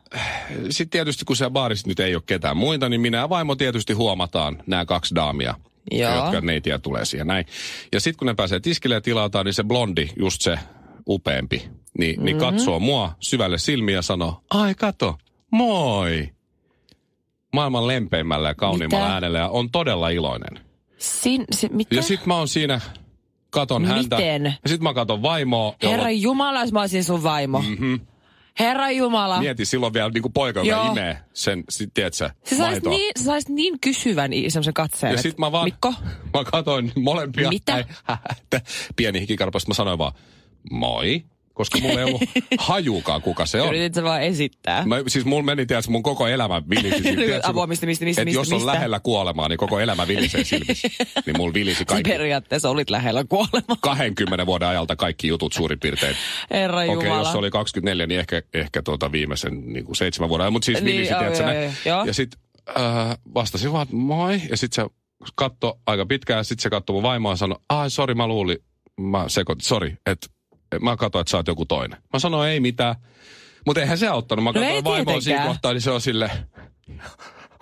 sitten 0.70 0.90
tietysti 0.90 1.24
kun 1.24 1.36
siellä 1.36 1.50
baarissa 1.50 1.88
nyt 1.88 2.00
ei 2.00 2.14
ole 2.14 2.22
ketään 2.26 2.56
muita, 2.56 2.88
niin 2.88 3.00
minä 3.00 3.18
ja 3.18 3.28
vaimo 3.28 3.54
tietysti 3.54 3.92
huomataan 3.92 4.62
nämä 4.66 4.84
kaksi 4.84 5.14
daamia, 5.14 5.54
Joo. 5.90 6.14
jotka 6.14 6.40
neitiä 6.40 6.78
tulee 6.78 7.04
siihen 7.04 7.26
näin. 7.26 7.46
Ja 7.92 8.00
sitten 8.00 8.18
kun 8.18 8.26
ne 8.26 8.34
pääsee 8.34 8.60
tiskille 8.60 8.94
ja 8.94 9.00
tilataan, 9.00 9.46
niin 9.46 9.54
se 9.54 9.64
blondi, 9.64 10.08
just 10.16 10.40
se 10.40 10.58
upeampi, 11.08 11.56
niin, 11.98 12.10
Mm-hmm. 12.16 12.24
niin 12.24 12.38
katsoo 12.38 12.80
mua 12.80 13.14
syvälle 13.20 13.58
silmiä 13.58 13.94
ja 13.94 14.02
sanoo, 14.02 14.42
ai 14.50 14.74
kato, 14.74 15.18
moi. 15.50 16.28
Maailman 17.54 17.86
lempeimmällä 17.86 18.48
ja 18.48 18.54
kauniimmalla 18.54 19.04
Mitä? 19.04 19.14
äänellä 19.14 19.38
ja 19.38 19.48
on 19.48 19.70
todella 19.70 20.08
iloinen. 20.08 20.64
Sin, 20.98 21.44
si, 21.52 21.68
mitä? 21.72 21.94
Ja 21.94 22.02
sit 22.02 22.26
mä 22.26 22.36
oon 22.36 22.48
siinä, 22.48 22.80
katon 23.50 23.84
häntä. 23.84 24.16
Miten? 24.16 24.44
Ja 24.44 24.68
sit 24.68 24.80
mä 24.80 24.94
katon 24.94 25.22
vaimoa. 25.22 25.74
jolla- 25.82 25.96
Herra 25.96 26.10
Jumala, 26.10 26.60
jos 26.60 26.72
mä 26.72 26.80
olisin 26.80 27.04
sun 27.04 27.22
vaimo. 27.22 27.60
Mm-hmm. 27.60 28.00
Herra 28.58 28.90
Jumala. 28.90 29.38
Mieti, 29.38 29.64
silloin 29.64 29.92
vielä 29.92 30.10
niinku 30.10 30.28
poika, 30.28 30.60
joka 30.60 30.70
Joo. 30.82 30.92
imee 30.92 31.18
sen, 31.34 31.64
sit, 31.68 31.90
tiedätkö, 31.94 32.16
Sä 32.18 32.56
saisit 32.56 32.58
maitoa. 32.60 32.90
niin, 32.92 33.12
sä 33.18 33.24
saisit 33.24 33.48
niin 33.48 33.80
kysyvän 33.80 34.30
semmoisen 34.48 34.74
katseen. 34.74 35.12
Ja 35.12 35.22
sit 35.22 35.38
mä 35.38 35.52
vaan, 35.52 35.64
Mikko, 35.64 35.94
mä 36.34 36.44
katoin 36.44 36.92
molempia. 36.96 37.48
Mitä? 37.48 37.72
Näin, 38.08 38.62
pieni 38.96 39.20
hikikarpasta, 39.20 39.70
mä 39.70 39.74
sanoin 39.74 39.98
vaan, 39.98 40.12
moi. 40.70 41.22
Koska 41.54 41.78
mulla 41.78 41.98
ei 42.00 42.04
ollut 42.04 42.22
hajukaan, 42.58 43.22
kuka 43.22 43.46
se 43.46 43.60
on. 43.62 43.68
yritit 43.68 43.94
sä 43.94 44.02
vaan 44.02 44.22
esittää. 44.22 44.86
Mä, 44.86 44.96
siis 45.08 45.24
mulla 45.24 45.42
meni, 45.42 45.66
tiedätkö, 45.66 45.90
mun 45.90 46.02
koko 46.02 46.26
elämä 46.28 46.62
vilisi. 46.70 47.02
Apua, 47.42 47.66
mistä, 47.66 47.86
mistä, 47.86 48.04
mistä, 48.04 48.24
mistä, 48.24 48.40
jos 48.40 48.52
on 48.52 48.56
mistä? 48.58 48.72
lähellä 48.72 49.00
kuolemaa, 49.00 49.48
niin 49.48 49.56
koko 49.56 49.80
elämä 49.80 50.08
vilisee 50.08 50.44
silmissä. 50.44 50.88
niin 51.26 51.36
mulla 51.36 51.54
vilisi 51.54 51.84
kaikki. 51.84 52.10
periaatteessa 52.10 52.70
olit 52.70 52.90
lähellä 52.90 53.24
kuolemaa. 53.28 53.76
20 53.80 54.46
vuoden 54.46 54.68
ajalta 54.68 54.96
kaikki 54.96 55.28
jutut 55.28 55.52
suurin 55.52 55.80
piirtein. 55.80 56.16
Herra 56.50 56.78
Okei, 56.80 56.92
Jumala. 56.92 57.18
jos 57.18 57.32
se 57.32 57.38
oli 57.38 57.50
24, 57.50 58.06
niin 58.06 58.20
ehkä, 58.20 58.42
ehkä 58.54 58.82
tuota 58.82 59.12
viimeisen 59.12 59.72
niin 59.72 59.84
kuin 59.84 59.96
seitsemän 59.96 60.28
vuoden 60.28 60.42
ajan. 60.44 60.52
Mutta 60.52 60.66
siis 60.66 60.82
Niin, 60.82 60.96
vilisi, 60.96 61.14
tiedätkö, 61.18 61.44
näin. 61.44 61.72
Ja 62.06 62.14
sitten 62.14 62.40
äh, 62.78 63.18
vastasin 63.34 63.72
vaan, 63.72 63.82
että 63.82 63.96
moi. 63.96 64.40
Ja 64.50 64.56
sitten 64.56 64.84
se 64.84 64.90
katto 65.34 65.78
aika 65.86 66.06
pitkään 66.06 66.38
ja 66.38 66.44
sitten 66.44 66.62
se 66.62 66.70
katsoi 66.70 66.94
mun 66.94 67.02
vaimoa 67.02 67.32
ja 67.32 67.36
sanoi, 67.36 67.58
ai 67.68 67.90
sori 67.90 68.14
mä 68.14 68.26
luulin, 68.26 68.58
mä 69.00 69.24
sekoitin, 69.28 69.64
sori, 69.64 69.96
että 70.06 70.26
mä 70.80 70.96
katsoin, 70.96 71.20
että 71.20 71.30
sä 71.30 71.36
oot 71.36 71.46
joku 71.46 71.64
toinen. 71.64 71.98
Mä 72.12 72.18
sanoin, 72.18 72.50
ei 72.50 72.60
mitään. 72.60 72.94
Mutta 73.66 73.80
eihän 73.80 73.98
se 73.98 74.08
auttanut. 74.08 74.44
Mä 74.44 74.50
No 74.50 74.60
katsoin 74.60 74.84
vaimoa 74.84 75.20
siinä 75.20 75.46
kohtaa, 75.46 75.72
niin 75.72 75.80
se 75.80 75.90
on 75.90 76.00
sille 76.00 76.30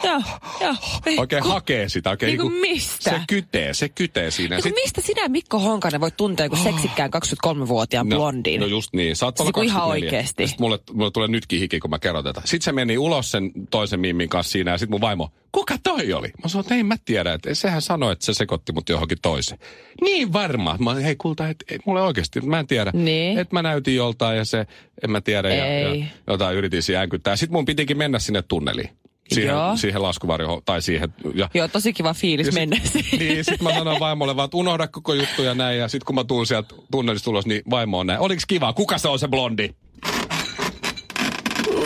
Joo, 0.04 0.23
joo. 0.61 0.75
oikein 1.19 1.42
Ku- 1.42 1.49
hakee 1.49 1.88
sitä. 1.88 2.11
Oikein 2.11 2.38
Niinku 2.38 2.49
mistä? 2.61 3.11
Se 3.11 3.21
kytee, 3.28 3.75
se 3.75 3.88
kytee 3.88 4.30
siinä. 4.30 4.57
Niin 4.57 4.62
kuin 4.62 4.75
mistä 4.75 5.00
sinä, 5.00 5.28
Mikko 5.28 5.59
Honkanen, 5.59 6.00
voit 6.00 6.16
tuntea 6.16 6.47
joku 6.47 6.57
seksikkään 6.57 7.11
23-vuotiaan 7.47 8.09
No, 8.09 8.16
blondin? 8.16 8.61
No 8.61 8.66
just 8.66 8.92
niin. 8.92 9.16
Saat 9.16 9.40
olla 9.40 9.50
Siis 9.54 9.66
ihan 9.66 9.80
24. 9.80 10.07
oikeesti. 10.07 10.42
Ja 10.42 10.49
Sit 10.49 10.59
mulle, 10.61 10.78
mulle 10.92 11.11
tulee 11.11 11.28
nytkin 11.28 11.61
hiki, 11.61 11.80
kun 11.80 11.90
mä 11.90 11.99
kerron 11.99 12.25
tätä. 12.25 12.40
Sitten 12.45 12.64
se 12.64 12.73
meni 12.73 12.99
ulos 12.99 13.30
sen 13.30 13.50
toisen 13.71 14.00
miimin 14.00 14.28
kanssa 14.28 14.52
siinä 14.52 14.71
ja 14.71 14.78
sitten 14.78 14.92
mun 14.92 15.00
vaimo, 15.00 15.30
kuka 15.52 15.76
toi 15.83 16.12
oli? 16.12 16.28
Mä 16.42 16.49
sanoin, 16.49 16.64
että 16.64 16.75
ei 16.75 16.83
mä 16.83 16.97
tiedä, 17.04 17.33
että 17.33 17.54
sehän 17.54 17.83
sanoi, 17.83 18.12
että 18.12 18.25
se 18.25 18.35
sekoitti 18.35 18.73
mut 18.73 18.88
johonkin 18.88 19.19
toiseen. 19.23 19.61
Niin 20.00 20.33
varma. 20.33 20.76
Mä 20.78 20.95
hei 20.95 21.16
kulta, 21.16 21.49
et, 21.49 21.64
et, 21.69 21.80
mulle 21.87 22.02
oikeasti, 22.02 22.40
mä 22.40 22.59
en 22.59 22.66
tiedä. 22.66 22.90
Niin. 22.95 23.38
Että 23.38 23.54
mä 23.57 23.62
näytin 23.62 23.95
joltain 23.97 24.37
ja 24.38 24.45
se, 24.45 24.66
en 25.04 25.11
mä 25.11 25.21
tiedä. 25.21 25.54
Ja, 25.54 25.66
Ei. 25.66 26.00
ja 26.00 26.07
jotain 26.26 26.57
yritin 26.57 26.83
siinä 26.83 26.99
äänkyttää. 27.00 27.37
Sitten 27.37 27.52
mun 27.52 27.64
pitikin 27.64 27.99
mennä 27.99 28.19
sinne 28.19 28.42
tunneliin. 28.42 28.90
Siihen, 29.35 29.53
Joo. 29.55 29.77
siihen 29.77 30.03
laskuvarjoon, 30.03 30.63
tai 30.65 30.83
siihen. 30.83 31.15
Ja, 31.35 31.49
Joo, 31.55 31.69
tosi 31.69 31.93
kiva 31.93 32.15
fiilis 32.15 32.47
ja 32.47 32.53
sit- 32.53 32.61
mennä 32.61 32.77
siihen. 32.93 33.19
Niin, 33.19 33.45
sit 33.45 33.63
mä 33.63 33.75
sanoin 33.75 34.01
vaimolle 34.01 34.37
vaan, 34.37 34.45
että 34.45 34.57
unohda 34.57 34.89
koko 34.89 35.15
juttu 35.15 35.43
ja 35.43 35.55
näin. 35.55 35.79
Ja 35.79 35.89
sit 35.89 36.05
kun 36.05 36.15
mä 36.15 36.25
tuun 36.25 36.47
sieltä 36.47 36.75
tunnelista 36.91 37.31
ulos, 37.31 37.47
niin 37.47 37.63
vaimo 37.71 37.99
on 37.99 38.07
näin. 38.07 38.21
Oliks 38.21 38.47
kiva? 38.47 38.73
Kuka 38.73 38.99
se 38.99 39.09
on 39.09 39.19
se 39.19 39.29
blondi? 39.29 39.71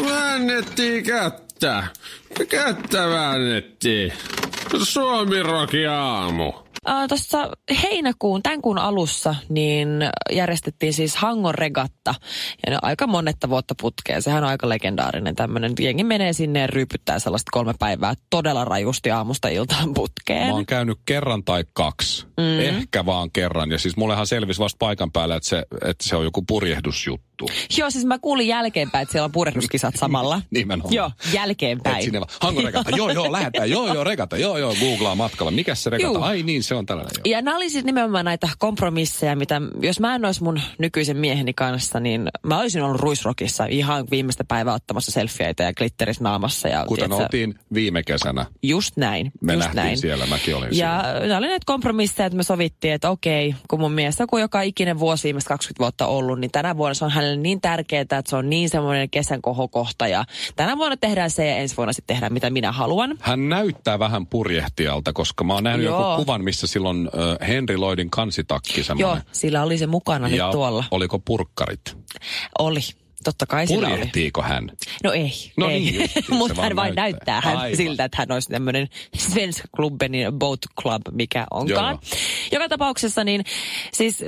Väännettiin 0.06 1.04
kättä. 1.04 1.84
Kättä 2.48 3.08
väännettiin. 3.08 4.12
Suomi 4.82 5.42
Roki 5.42 5.86
aamu. 5.86 6.52
Uh, 6.88 7.08
Tuossa 7.08 7.50
heinäkuun, 7.82 8.42
tämän 8.42 8.62
kuun 8.62 8.78
alussa, 8.78 9.34
niin 9.48 9.88
järjestettiin 10.32 10.92
siis 10.92 11.16
Hangon 11.16 11.54
regatta. 11.54 12.14
Ja 12.66 12.72
ne 12.72 12.78
aika 12.82 13.06
monetta 13.06 13.48
vuotta 13.48 13.74
putkeen. 13.80 14.22
Sehän 14.22 14.44
on 14.44 14.50
aika 14.50 14.68
legendaarinen 14.68 15.34
tämmöinen. 15.34 15.72
Jengi 15.80 16.04
menee 16.04 16.32
sinne 16.32 16.60
ja 16.60 16.66
ryypyttää 16.66 17.18
sellaista 17.18 17.50
kolme 17.52 17.74
päivää 17.78 18.14
todella 18.30 18.64
rajusti 18.64 19.10
aamusta 19.10 19.48
iltaan 19.48 19.94
putkeen. 19.94 20.46
Mä 20.46 20.52
oon 20.52 20.66
käynyt 20.66 20.98
kerran 21.06 21.44
tai 21.44 21.64
kaksi. 21.72 22.26
Mm. 22.36 22.60
Ehkä 22.60 23.06
vaan 23.06 23.30
kerran. 23.30 23.70
Ja 23.70 23.78
siis 23.78 23.96
mullehan 23.96 24.26
selvisi 24.26 24.60
vasta 24.60 24.76
paikan 24.78 25.12
päällä, 25.12 25.36
että 25.36 25.48
se, 25.48 25.64
että 25.84 26.08
se 26.08 26.16
on 26.16 26.24
joku 26.24 26.42
purjehdusjuttu. 26.42 27.48
Joo, 27.78 27.90
siis 27.90 28.04
mä 28.04 28.18
kuulin 28.18 28.48
jälkeenpäin, 28.48 29.02
että 29.02 29.12
siellä 29.12 29.24
on 29.24 29.32
purjehduskisat 29.32 29.94
samalla. 29.96 30.42
Nimenomaan. 30.50 30.94
Joo, 30.94 31.10
Et 31.26 31.34
jälkeenpäin. 31.34 32.04
sinne 32.04 32.20
vaan, 32.20 32.30
Hangon 32.40 32.64
regata, 32.64 32.96
joo 32.96 33.10
joo, 33.10 33.32
lähetään, 33.32 33.70
joo 33.70 33.94
joo, 33.94 34.04
regata, 34.04 34.36
joo 34.36 34.58
joo, 34.58 34.74
googlaa 34.80 35.14
matkalla. 35.14 35.50
Mikäs 35.50 35.82
se 35.82 35.90
regata? 35.90 36.14
Juu. 36.14 36.22
Ai 36.22 36.42
niin, 36.42 36.62
se 36.62 36.73
on 36.74 36.86
tällainen. 36.86 37.12
Joo. 37.24 37.32
Ja 37.36 37.42
nämä 37.42 37.56
oli 37.56 37.70
siis 37.70 37.84
nimenomaan 37.84 38.24
näitä 38.24 38.48
kompromisseja, 38.58 39.36
mitä 39.36 39.60
jos 39.82 40.00
mä 40.00 40.14
en 40.14 40.24
olisi 40.24 40.42
mun 40.42 40.60
nykyisen 40.78 41.16
mieheni 41.16 41.52
kanssa, 41.54 42.00
niin 42.00 42.28
mä 42.42 42.58
olisin 42.60 42.82
ollut 42.82 43.00
ruisrokissa 43.00 43.64
ihan 43.66 44.04
viimeistä 44.10 44.44
päivää 44.48 44.74
ottamassa 44.74 45.12
selfieitä 45.12 45.62
ja 45.62 45.74
glitteris 45.74 46.20
naamassa. 46.20 46.68
Ja, 46.68 46.84
Kuten 46.88 47.04
tiedätkö, 47.10 47.22
oltiin 47.24 47.54
viime 47.74 48.02
kesänä. 48.02 48.46
Just 48.62 48.96
näin. 48.96 49.32
Me 49.40 49.52
just 49.52 49.64
nähtiin 49.64 49.84
näin. 49.84 49.98
siellä, 49.98 50.26
mäkin 50.26 50.56
olin 50.56 50.68
Ja 50.72 51.02
siellä. 51.04 51.26
ne 51.26 51.36
oli 51.36 51.46
näitä 51.46 51.64
kompromisseja, 51.66 52.26
että 52.26 52.36
me 52.36 52.42
sovittiin, 52.42 52.94
että 52.94 53.10
okei, 53.10 53.54
kun 53.68 53.80
mun 53.80 53.92
mies 53.92 54.20
on 54.32 54.40
joka 54.40 54.62
ikinen 54.62 54.98
vuosi 54.98 55.24
viimeiset 55.24 55.48
20 55.48 55.80
vuotta 55.80 56.06
ollut, 56.06 56.40
niin 56.40 56.50
tänä 56.50 56.76
vuonna 56.76 56.94
se 56.94 57.04
on 57.04 57.10
hänelle 57.10 57.36
niin 57.36 57.60
tärkeää, 57.60 58.00
että 58.02 58.22
se 58.26 58.36
on 58.36 58.50
niin 58.50 58.68
semmoinen 58.68 59.10
kesän 59.10 59.42
kohokohta. 59.42 60.08
Ja 60.08 60.24
tänä 60.56 60.76
vuonna 60.78 60.96
tehdään 60.96 61.30
se 61.30 61.46
ja 61.48 61.56
ensi 61.56 61.76
vuonna 61.76 61.92
sitten 61.92 62.14
tehdään 62.14 62.32
mitä 62.32 62.50
minä 62.50 62.72
haluan. 62.72 63.16
Hän 63.20 63.48
näyttää 63.48 63.98
vähän 63.98 64.26
purjehtijalta, 64.26 65.12
koska 65.12 65.44
mä 65.44 65.54
oon 65.54 65.64
nähnyt 65.64 65.86
Joo. 65.86 66.10
joku 66.12 66.22
kuvan, 66.24 66.44
missä 66.44 66.63
silloin 66.66 67.10
äh, 67.40 67.48
Henry 67.48 67.76
Lloydin 67.76 68.10
kansitakki 68.10 68.80
Joo, 68.80 68.84
semmoinen. 68.84 69.22
sillä 69.32 69.62
oli 69.62 69.78
se 69.78 69.86
mukana 69.86 70.28
nyt 70.28 70.38
ja 70.38 70.50
tuolla. 70.52 70.84
oliko 70.90 71.18
purkkarit? 71.18 71.96
Oli. 72.58 72.80
Totta 73.24 73.46
kai 73.46 73.66
sillä 73.66 73.86
oli. 73.88 73.96
Purjehtiiko 73.96 74.42
hän? 74.42 74.70
No 75.04 75.12
ei. 75.12 75.32
No 75.56 75.70
ei. 75.70 75.80
niin 75.80 76.10
Mutta 76.38 76.62
hän 76.62 76.76
vain 76.76 76.94
näyttää. 76.94 77.40
näyttää, 77.40 77.60
hän 77.60 77.76
siltä, 77.76 78.04
että 78.04 78.16
hän 78.18 78.32
olisi 78.32 78.48
tämmöinen 78.48 78.88
Svenska 79.16 79.68
Klubbenin 79.76 80.32
boat 80.32 80.58
club, 80.82 81.02
mikä 81.12 81.46
onkaan. 81.50 81.98
Joo. 82.02 82.20
Joka 82.52 82.68
tapauksessa 82.68 83.24
niin, 83.24 83.44
siis 83.92 84.24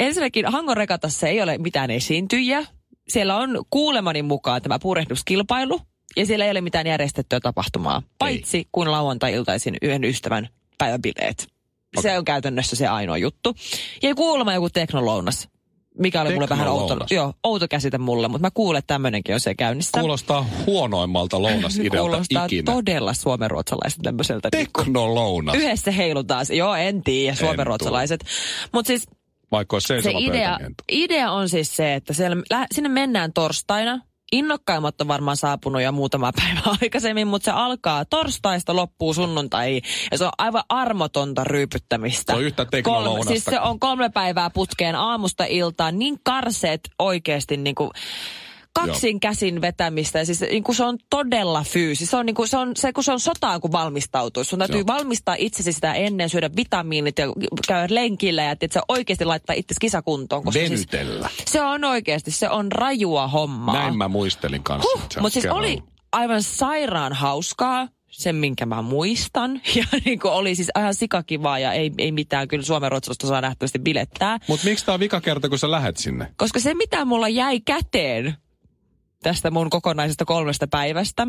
ensinnäkin 0.00 0.46
Hangon 0.46 0.76
regatassa 0.76 1.28
ei 1.28 1.42
ole 1.42 1.58
mitään 1.58 1.90
esiintyjiä. 1.90 2.64
Siellä 3.08 3.36
on 3.36 3.62
kuulemani 3.70 4.22
mukaan 4.22 4.62
tämä 4.62 4.78
purehduskilpailu 4.78 5.80
ja 6.16 6.26
siellä 6.26 6.44
ei 6.44 6.50
ole 6.50 6.60
mitään 6.60 6.86
järjestettyä 6.86 7.40
tapahtumaa, 7.40 8.02
paitsi 8.18 8.68
kun 8.72 8.90
lauantai-iltaisin 8.90 9.76
yhden 9.82 10.04
ystävän 10.04 10.48
päiväbileet. 10.78 11.46
Se 12.00 12.18
on 12.18 12.24
käytännössä 12.24 12.76
se 12.76 12.86
ainoa 12.86 13.18
juttu. 13.18 13.54
Ja 14.02 14.14
kuulemma 14.14 14.54
joku 14.54 14.70
teknolounas, 14.70 15.48
mikä 15.98 16.20
oli 16.22 16.34
mulle 16.34 16.48
vähän 16.48 16.68
outo, 16.68 16.96
joo, 17.10 17.32
outo 17.44 17.68
käsite 17.68 17.98
mulle, 17.98 18.28
mutta 18.28 18.46
mä 18.46 18.50
kuulen, 18.54 18.78
että 18.78 18.94
tämmöinenkin 18.94 19.34
on 19.34 19.40
se 19.40 19.54
käynnissä. 19.54 20.00
Kuulostaa 20.00 20.46
huonoimmalta 20.66 21.42
lounasidealta 21.42 21.98
Kuulostaa 22.10 22.44
ikinä. 22.44 22.72
todella 22.72 23.14
suomenruotsalaiset 23.14 23.98
tämmöiseltä. 24.02 24.48
niin 24.52 24.66
Teknolounas. 24.66 25.54
Yhdessä 25.54 25.90
heilutaan. 25.90 26.46
Joo, 26.52 26.74
en 26.74 27.02
tiedä, 27.02 27.36
suomenruotsalaiset. 27.36 28.24
Mutta 28.72 28.86
siis 28.86 29.06
Vaikka 29.52 29.76
olisi 29.76 29.86
se 30.02 30.10
idea, 30.18 30.48
pöytä, 30.58 30.58
niin 30.64 30.74
idea 30.88 31.32
on 31.32 31.48
siis 31.48 31.76
se, 31.76 31.94
että 31.94 32.12
siellä, 32.12 32.36
lä- 32.50 32.66
sinne 32.74 32.88
mennään 32.88 33.32
torstaina. 33.32 34.00
Innokkaimmat 34.32 35.00
on 35.00 35.08
varmaan 35.08 35.36
saapunut 35.36 35.82
jo 35.82 35.92
muutama 35.92 36.32
päivä 36.40 36.76
aikaisemmin, 36.82 37.26
mutta 37.28 37.44
se 37.44 37.50
alkaa 37.50 38.04
torstaista 38.04 38.76
loppuu 38.76 39.14
sunnuntaihin. 39.14 39.82
Ja 40.10 40.18
se 40.18 40.24
on 40.24 40.30
aivan 40.38 40.62
armotonta 40.68 41.44
ryypyttämistä. 41.44 42.32
Se 42.32 42.36
on 42.36 42.44
yhtä 42.44 42.66
kolme. 42.82 43.24
Siis 43.24 43.44
se 43.44 43.60
on 43.60 43.80
kolme 43.80 44.08
päivää 44.08 44.50
putkeen 44.50 44.96
aamusta 44.96 45.44
iltaan. 45.44 45.98
Niin 45.98 46.20
karseet 46.24 46.80
oikeasti 46.98 47.56
niin 47.56 47.74
kuin 47.74 47.90
kaksin 48.86 49.20
käsin 49.20 49.60
vetämistä. 49.60 50.18
Ja 50.18 50.26
siis 50.26 50.40
niin 50.40 50.64
kuin 50.64 50.76
se 50.76 50.84
on 50.84 50.98
todella 51.10 51.64
fyysi. 51.64 52.06
Se 52.06 52.16
on, 52.16 52.26
niin 52.26 52.34
kuin, 52.34 52.48
se 52.48 52.56
on 52.56 52.72
se, 52.76 52.92
kun 52.92 53.04
se 53.04 53.12
on 53.12 53.20
sotaan, 53.20 53.60
kun 53.60 53.72
valmistautuu. 53.72 54.44
Sun 54.44 54.58
täytyy 54.58 54.78
Joo. 54.78 54.86
valmistaa 54.86 55.34
itsesi 55.38 55.72
sitä 55.72 55.92
ennen, 55.92 56.28
syödä 56.28 56.50
vitamiinit 56.56 57.18
ja 57.18 57.26
käydä 57.68 57.94
lenkillä 57.94 58.42
ja 58.42 58.50
että 58.60 58.80
oikeasti 58.88 59.24
laittaa 59.24 59.54
itse 59.56 59.74
kisakuntoon. 59.80 60.44
Koska 60.44 60.58
siis, 60.58 60.70
Venytellä. 60.92 61.28
se 61.46 61.62
on 61.62 61.84
oikeasti, 61.84 62.30
se 62.30 62.50
on 62.50 62.72
rajua 62.72 63.28
hommaa. 63.28 63.74
Näin 63.74 63.96
mä 63.96 64.08
muistelin 64.08 64.62
kanssa. 64.62 64.88
Huh, 64.94 65.02
mutta 65.20 65.30
siis 65.30 65.42
kerran 65.42 65.58
oli 65.58 65.82
aivan 66.12 66.42
sairaan 66.42 67.12
hauskaa, 67.12 67.88
sen 68.10 68.36
minkä 68.36 68.66
mä 68.66 68.82
muistan. 68.82 69.60
Ja 69.76 69.84
niin 70.04 70.20
kuin 70.20 70.32
oli 70.32 70.54
siis 70.54 70.70
ihan 70.78 70.94
sikakivaa 70.94 71.58
ja 71.58 71.72
ei, 71.72 71.92
ei 71.98 72.12
mitään, 72.12 72.48
kyllä 72.48 72.64
Suomen 72.64 72.90
ruotsalaista 72.90 73.26
saa 73.26 73.40
nähtävästi 73.40 73.78
bilettää. 73.78 74.38
Mut 74.48 74.64
miksi 74.64 74.86
tää 74.86 74.94
on 74.94 75.00
vika 75.00 75.20
kerta, 75.20 75.48
kun 75.48 75.58
sä 75.58 75.70
lähet 75.70 75.96
sinne? 75.96 76.32
Koska 76.36 76.60
se, 76.60 76.74
mitä 76.74 77.04
mulla 77.04 77.28
jäi 77.28 77.60
käteen 77.60 78.36
tästä 79.22 79.50
mun 79.50 79.70
kokonaisesta 79.70 80.24
kolmesta 80.24 80.66
päivästä, 80.66 81.26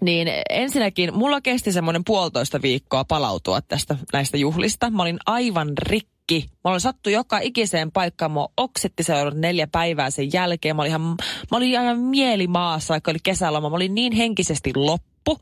niin 0.00 0.28
ensinnäkin 0.50 1.14
mulla 1.14 1.40
kesti 1.40 1.72
semmoinen 1.72 2.04
puolitoista 2.04 2.62
viikkoa 2.62 3.04
palautua 3.04 3.60
tästä 3.62 3.96
näistä 4.12 4.36
juhlista. 4.36 4.90
Mä 4.90 5.02
olin 5.02 5.18
aivan 5.26 5.72
rikki. 5.78 6.50
Mä 6.64 6.70
olin 6.70 6.80
sattu 6.80 7.10
joka 7.10 7.38
ikiseen 7.38 7.92
paikkaan. 7.92 8.32
Mä 8.32 8.46
oksetti 8.56 9.02
seurannut 9.02 9.40
neljä 9.40 9.66
päivää 9.66 10.10
sen 10.10 10.32
jälkeen. 10.32 10.76
Mä 10.76 10.82
olin 10.82 10.88
ihan, 10.90 11.02
mä 11.50 11.56
olin 11.56 11.70
ihan 11.70 11.98
mielimaassa, 11.98 12.92
vaikka 12.92 13.10
oli 13.10 13.18
kesäloma. 13.22 13.70
Mä 13.70 13.76
olin 13.76 13.94
niin 13.94 14.12
henkisesti 14.12 14.72
loppu. 14.76 15.38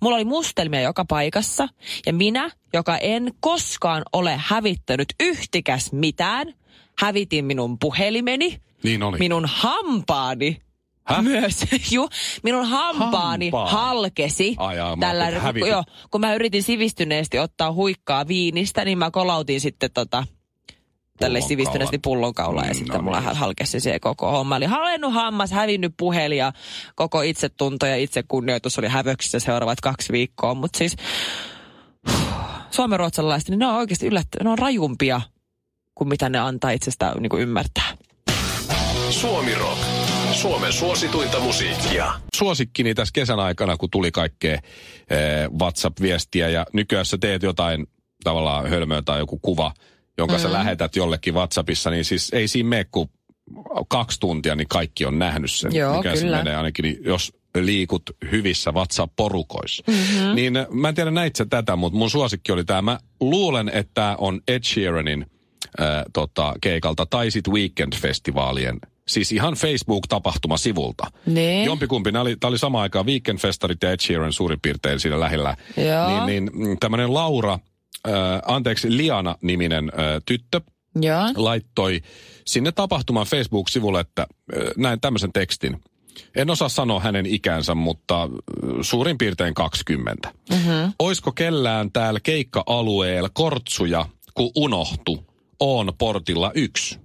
Mulla 0.00 0.16
oli 0.16 0.24
mustelmia 0.24 0.80
joka 0.80 1.04
paikassa. 1.04 1.68
Ja 2.06 2.12
minä, 2.12 2.50
joka 2.72 2.96
en 2.98 3.34
koskaan 3.40 4.02
ole 4.12 4.34
hävittänyt 4.38 5.08
yhtikäs 5.20 5.92
mitään, 5.92 6.54
hävitin 6.98 7.44
minun 7.44 7.78
puhelimeni, 7.78 8.58
Niin 8.82 9.02
oli. 9.02 9.18
minun 9.18 9.44
hampaani 9.48 10.62
Häh? 11.04 11.22
myös. 11.22 11.64
Ju, 11.92 12.08
minun 12.42 12.66
hampaani 12.66 13.50
Hampaa. 13.50 13.70
halkesi. 13.70 14.54
Ai 14.58 14.76
mä 14.76 14.96
tällä, 15.00 15.30
hävitit. 15.30 15.68
joo, 15.68 15.84
kun 16.10 16.20
mä 16.20 16.34
yritin 16.34 16.62
sivistyneesti 16.62 17.38
ottaa 17.38 17.72
huikkaa 17.72 18.28
viinistä, 18.28 18.84
niin 18.84 18.98
mä 18.98 19.10
kolautin 19.10 19.60
sitten 19.60 19.90
tota, 19.94 20.26
tälle 21.18 21.40
sivistyneesti 21.40 21.98
pullonkaulaa 21.98 22.66
ja 22.66 22.74
sitten 22.74 22.96
no 22.96 23.02
mulla 23.02 23.20
niin. 23.20 23.36
halkesi 23.36 23.80
se 23.80 23.98
koko 23.98 24.30
homma. 24.30 24.56
Eli 24.56 24.64
halennut 24.64 25.14
hammas, 25.14 25.50
hävinnyt 25.50 25.94
puhelin 25.96 26.38
ja 26.38 26.52
koko 26.94 27.22
itsetunto 27.22 27.86
ja 27.86 27.96
itsekunnioitus 27.96 28.78
oli 28.78 28.88
hävöksissä 28.88 29.38
seuraavat 29.38 29.80
kaksi 29.80 30.12
viikkoa. 30.12 30.54
Mutta 30.54 30.78
siis 30.78 30.96
suomenruotsalaiset, 32.70 33.48
niin 33.48 33.58
ne 33.58 33.66
on 33.66 33.74
oikeasti 33.74 34.06
yllättä, 34.06 34.44
ne 34.44 34.50
on 34.50 34.58
rajumpia 34.58 35.20
kuin 35.94 36.08
mitä 36.08 36.28
ne 36.28 36.38
antaa 36.38 36.70
itsestään 36.70 37.22
niin 37.22 37.40
ymmärtää. 37.40 37.96
Suomi 39.10 39.54
Rock. 39.54 40.01
Suomen 40.32 40.72
suosituinta 40.72 41.40
musiikkia. 41.40 42.12
suosikkini 42.36 42.94
tässä 42.94 43.12
kesän 43.12 43.40
aikana, 43.40 43.76
kun 43.76 43.90
tuli 43.90 44.10
kaikkea 44.10 44.54
eh, 44.54 44.60
WhatsApp-viestiä 45.60 46.48
ja 46.48 46.66
nykyään 46.72 47.06
sä 47.06 47.18
teet 47.18 47.42
jotain 47.42 47.86
tavallaan 48.24 48.70
hölmöä 48.70 49.02
tai 49.02 49.18
joku 49.18 49.38
kuva, 49.38 49.74
jonka 50.18 50.34
mm. 50.34 50.40
sä 50.40 50.52
lähetät 50.52 50.96
jollekin 50.96 51.34
WhatsAppissa, 51.34 51.90
niin 51.90 52.04
siis 52.04 52.30
ei 52.32 52.48
siinä 52.48 52.68
mene 52.68 52.86
kuin 52.90 53.10
kaksi 53.88 54.20
tuntia, 54.20 54.56
niin 54.56 54.68
kaikki 54.68 55.06
on 55.06 55.18
nähnyt 55.18 55.52
sen. 55.52 55.74
Joo, 55.74 55.96
mikä 55.96 56.16
se 56.16 56.22
kyllä. 56.22 56.36
menee 56.36 56.56
ainakin, 56.56 56.82
niin 56.82 56.98
jos 57.04 57.32
liikut 57.54 58.02
hyvissä 58.30 58.72
WhatsApp-porukoissa. 58.72 59.84
Mm-hmm. 59.86 60.34
Niin 60.34 60.56
eh, 60.56 60.66
mä 60.70 60.88
en 60.88 60.94
tiedä 60.94 61.10
näit 61.10 61.36
sä 61.36 61.46
tätä, 61.46 61.76
mutta 61.76 61.98
mun 61.98 62.10
suosikki 62.10 62.52
oli 62.52 62.64
tämä. 62.64 62.82
Mä 62.82 62.98
luulen, 63.20 63.68
että 63.68 63.90
tämä 63.94 64.16
on 64.18 64.40
Ed 64.48 64.62
Sheeranin 64.64 65.26
äh, 65.80 65.86
tota, 66.12 66.54
keikalta 66.60 67.06
tai 67.06 67.30
sit 67.30 67.48
Weekend-festivaalien 67.48 68.91
Siis 69.08 69.32
ihan 69.32 69.54
Facebook-tapahtumasivulta. 69.54 71.06
Niin. 71.26 71.64
Jompikumpi, 71.64 72.12
nämä 72.12 72.20
oli, 72.22 72.36
tämä 72.36 72.48
oli 72.48 72.58
sama 72.58 72.82
aikaan 72.82 73.06
Weekend-festarit 73.06 73.78
ja 73.82 73.90
Ed 73.90 74.00
Sheeran 74.00 74.32
suurin 74.32 74.60
piirtein 74.60 75.00
siinä 75.00 75.20
lähellä. 75.20 75.56
Joo. 75.76 76.26
Niin, 76.26 76.50
niin 76.54 76.78
tämmöinen 76.80 77.14
Laura, 77.14 77.58
äh, 78.08 78.12
anteeksi, 78.46 78.96
Liana-niminen 78.96 79.92
äh, 79.94 80.22
tyttö 80.26 80.60
Joo. 81.00 81.22
laittoi 81.36 82.00
sinne 82.46 82.72
tapahtuman 82.72 83.26
Facebook-sivulle, 83.26 84.00
että 84.00 84.22
äh, 84.22 84.62
näin 84.76 85.00
tämmöisen 85.00 85.32
tekstin. 85.32 85.80
En 86.36 86.50
osaa 86.50 86.68
sanoa 86.68 87.00
hänen 87.00 87.26
ikänsä, 87.26 87.74
mutta 87.74 88.28
suurin 88.82 89.18
piirtein 89.18 89.54
20. 89.54 90.32
Mm-hmm. 90.50 90.92
Oisko 90.98 91.32
kellään 91.32 91.92
täällä 91.92 92.20
keikka-alueella 92.20 93.30
kortsuja, 93.32 94.06
kun 94.34 94.50
unohtu, 94.56 95.26
on 95.60 95.92
portilla 95.98 96.52
yksi. 96.54 96.98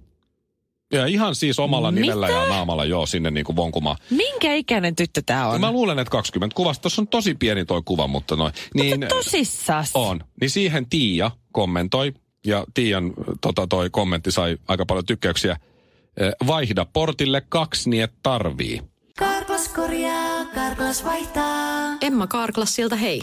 Ja 0.92 1.06
ihan 1.06 1.34
siis 1.34 1.58
omalla 1.58 1.90
Mitä? 1.90 2.00
nimellä 2.00 2.28
ja 2.28 2.48
naamalla 2.48 2.84
joo 2.84 3.06
sinne 3.06 3.30
niin 3.30 3.44
kuin 3.44 3.56
vonkumaan. 3.56 3.96
Minkä 4.10 4.54
ikäinen 4.54 4.96
tyttö 4.96 5.22
tämä 5.26 5.48
on? 5.48 5.60
Mä 5.60 5.72
luulen, 5.72 5.98
että 5.98 6.10
20 6.10 6.54
kuvasta. 6.56 6.82
Tuossa 6.82 7.02
on 7.02 7.08
tosi 7.08 7.34
pieni 7.34 7.64
toi 7.64 7.82
kuva, 7.84 8.06
mutta 8.06 8.36
noin. 8.36 8.52
Niin, 8.74 9.06
Tosissas. 9.08 9.90
on. 9.94 10.20
Niin 10.40 10.50
siihen 10.50 10.88
Tiia 10.88 11.30
kommentoi, 11.52 12.12
ja 12.46 12.64
Tiian 12.74 13.12
tota, 13.40 13.66
toi 13.66 13.90
kommentti 13.90 14.30
sai 14.30 14.56
aika 14.68 14.86
paljon 14.86 15.06
tykkäyksiä. 15.06 15.56
Vaihda 16.46 16.86
portille 16.92 17.42
kaksi, 17.48 17.90
niin 17.90 18.02
et 18.04 18.12
tarvii. 18.22 18.82
Karklas 19.18 19.68
korjaa, 19.68 20.44
Karklas 20.54 21.04
vaihtaa. 21.04 21.96
Emma 22.00 22.26
Karklassilta 22.26 22.96
hei. 22.96 23.22